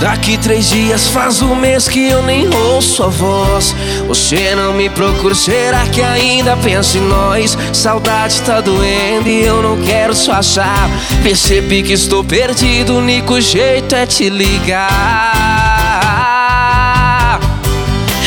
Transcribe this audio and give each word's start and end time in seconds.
Daqui 0.00 0.36
três 0.36 0.68
dias 0.68 1.08
faz 1.08 1.40
um 1.40 1.54
mês 1.54 1.88
que 1.88 2.08
eu 2.08 2.22
nem 2.22 2.48
ouço 2.54 3.02
a 3.02 3.08
voz. 3.08 3.74
Você 4.06 4.54
não 4.54 4.74
me 4.74 4.90
procura, 4.90 5.34
será 5.34 5.86
que 5.86 6.02
ainda 6.02 6.56
pensa 6.58 6.98
em 6.98 7.02
nós? 7.02 7.56
Saudade 7.72 8.40
tá 8.42 8.60
doendo 8.60 9.28
e 9.28 9.42
eu 9.42 9.62
não 9.62 9.80
quero 9.80 10.14
só 10.14 10.32
achar. 10.32 10.90
Percebi 11.22 11.82
que 11.82 11.94
estou 11.94 12.22
perdido, 12.22 12.92
o 12.92 12.98
único 12.98 13.40
jeito 13.40 13.94
é 13.94 14.04
te 14.04 14.28
ligar. 14.28 15.46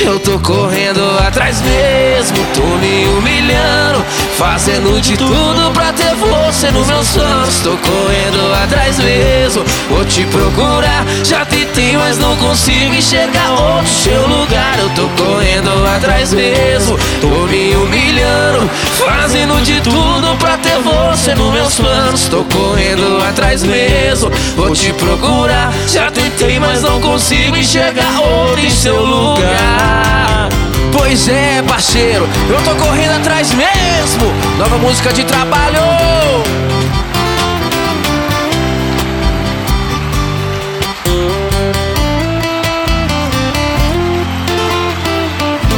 Eu 0.02 0.18
tô 0.18 0.40
correndo 0.40 1.02
atrás 1.20 1.62
mesmo, 1.62 2.38
tô 2.56 2.62
me 2.62 3.06
humilhando, 3.06 4.04
fazendo 4.40 5.02
de 5.02 5.18
tudo 5.18 5.70
pra 5.74 5.92
ter 5.92 6.16
você 6.16 6.72
nos 6.72 6.88
meus 6.88 7.08
sonhos. 7.08 7.60
Tô 7.62 7.72
correndo 7.72 8.54
atrás 8.64 8.98
mesmo, 8.98 9.66
vou 9.90 10.06
te 10.06 10.24
procurar. 10.28 11.06
Já 11.26 11.46
tentei, 11.46 11.98
mas 11.98 12.18
não 12.18 12.38
consigo 12.38 12.96
enxergar 12.96 13.52
outro 13.52 13.90
seu 13.90 14.28
lugar. 14.28 14.80
Eu 14.80 14.90
tô 14.92 15.10
correndo 15.22 15.70
atrás 15.94 16.34
mesmo, 16.34 16.98
tô 17.20 17.28
me 17.48 17.76
humilhando, 17.76 18.70
fazendo 18.94 19.62
de 19.62 19.82
tudo 19.82 20.38
pra 20.40 20.58
ter 20.58 20.80
você 20.80 21.36
nos 21.36 21.52
meus 21.52 21.76
planos. 21.76 22.30
Tô 22.30 22.46
correndo 22.46 23.22
atrás 23.22 23.62
mesmo, 23.62 24.32
vou 24.56 24.74
te 24.74 24.94
procurar. 24.94 25.74
Já 25.86 26.10
tentei, 26.10 26.58
mas 26.60 26.82
não 26.82 27.02
consigo 27.02 27.58
enxergar 27.58 28.22
outro 28.22 28.66
em 28.66 28.70
seu 28.70 29.04
lugar. 29.04 30.50
Pois 30.92 31.28
é, 31.28 31.59
parceiro, 31.80 32.28
eu 32.50 32.62
tô 32.64 32.76
correndo 32.76 33.14
atrás 33.14 33.54
mesmo. 33.54 34.26
Nova 34.58 34.78
música 34.78 35.14
de 35.14 35.24
trabalho. 35.24 35.80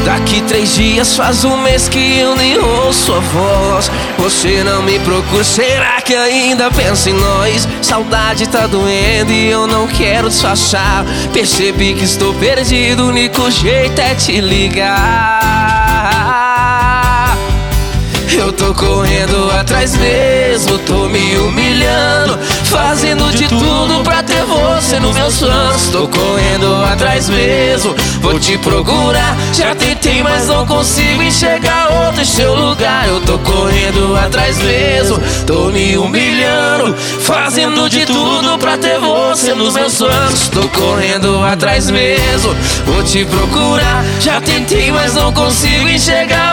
Daqui 0.04 0.42
três 0.42 0.74
dias 0.74 1.16
faz 1.16 1.46
um 1.46 1.56
mês 1.58 1.88
que 1.88 2.18
eu 2.18 2.36
nem 2.36 2.58
ouço 2.58 3.14
a 3.14 3.20
voz. 3.20 3.92
Você 4.18 4.64
não 4.64 4.82
me 4.82 4.98
procura, 5.00 5.44
será 5.44 6.02
que 6.02 6.16
ainda 6.16 6.72
pensa 6.72 7.12
em 7.12 7.14
nós? 7.14 7.68
Saudade 7.80 8.50
tá 8.50 8.66
doendo 8.66 9.32
e 9.32 9.52
eu 9.52 9.68
não 9.68 9.88
quero 9.88 10.30
disfarçar. 10.30 11.06
Percebi 11.32 11.94
que 11.94 12.06
estou 12.06 12.34
perdido, 12.34 13.04
o 13.04 13.10
único 13.10 13.52
jeito 13.52 14.00
é 14.00 14.16
te 14.16 14.42
ligar. 14.42 15.41
Atrás 19.52 19.96
mesmo, 19.96 20.78
tô 20.80 21.08
me 21.08 21.38
humilhando, 21.38 22.38
fazendo 22.66 23.32
de 23.32 23.48
tudo 23.48 24.04
pra 24.04 24.24
ter 24.24 24.44
você 24.46 25.00
nos 25.00 25.16
meus 25.16 25.34
sonhos. 25.34 25.90
Tô 25.92 26.08
correndo 26.08 26.84
atrás 26.86 27.30
mesmo, 27.30 27.96
vou 28.22 28.40
te 28.40 28.58
procurar. 28.58 29.36
Já 29.54 29.76
tentei, 29.76 30.24
mas 30.24 30.48
não 30.48 30.66
consigo 30.66 31.22
enxergar 31.22 31.90
outro 32.06 32.22
em 32.22 32.26
seu 32.26 32.56
lugar. 32.56 33.08
Eu 33.08 33.22
tô 33.22 33.38
correndo 33.40 34.16
atrás 34.18 34.58
mesmo, 34.60 35.20
tô 35.46 35.70
me 35.70 35.98
humilhando, 35.98 36.96
fazendo 36.96 37.90
de 37.90 38.06
tudo 38.06 38.58
pra 38.58 38.78
ter 38.78 39.00
você 39.00 39.54
nos 39.54 39.74
meus 39.74 39.94
sonhos. 39.94 40.50
Tô 40.50 40.68
correndo 40.70 41.44
atrás 41.44 41.90
mesmo, 41.90 42.56
vou 42.86 43.04
te 43.04 43.26
procurar. 43.26 44.04
Já 44.20 44.40
tentei, 44.42 44.92
mas 44.92 45.14
não 45.14 45.32
consigo 45.34 45.88
enxergar 45.88 46.51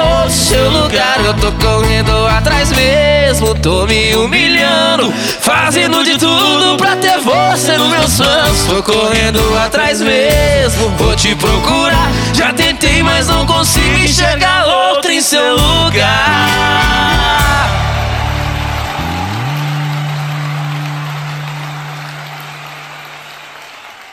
Eu 1.28 1.34
tô 1.34 1.52
correndo 1.52 2.26
atrás 2.26 2.72
mesmo, 2.72 3.54
tô 3.56 3.86
me 3.86 4.16
humilhando, 4.16 5.12
fazendo 5.40 6.02
de 6.02 6.16
tudo 6.16 6.78
pra 6.78 6.96
ter 6.96 7.18
você 7.18 7.76
nos 7.76 7.90
meus 7.90 8.12
sonhos. 8.12 8.64
Tô 8.66 8.82
correndo 8.82 9.38
atrás 9.58 10.00
mesmo, 10.00 10.88
vou 10.96 11.14
te 11.14 11.34
procurar. 11.34 12.10
Já 12.32 12.54
tentei, 12.54 13.02
mas 13.02 13.28
não 13.28 13.44
consigo 13.44 13.98
enxergar 13.98 14.64